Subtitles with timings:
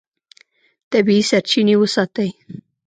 [0.91, 2.29] طبیعي سرچینې وساتئ.